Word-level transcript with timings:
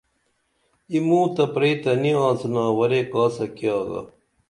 ای 0.91 0.97
موں 1.07 1.25
تہ 1.35 1.43
پری 1.53 1.71
تہ 1.81 1.91
نی 2.01 2.11
آڅِنا 2.27 2.63
ورے 2.77 3.01
کاسہ 3.11 3.45
کی 3.55 3.65
آگا 3.79 4.01